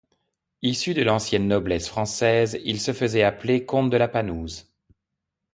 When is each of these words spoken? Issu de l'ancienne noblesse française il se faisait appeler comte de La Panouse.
Issu 0.63 0.95
de 0.95 1.03
l'ancienne 1.03 1.47
noblesse 1.47 1.87
française 1.87 2.57
il 2.65 2.81
se 2.81 2.91
faisait 2.91 3.21
appeler 3.21 3.67
comte 3.67 3.91
de 3.91 3.97
La 3.97 4.07
Panouse. 4.07 4.73